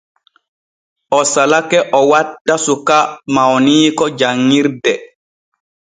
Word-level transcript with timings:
O 1.17 1.21
salake 1.33 1.79
o 1.97 2.01
watta 2.11 2.55
suka 2.65 2.97
mawniiko 3.33 4.03
janŋirde. 4.19 4.93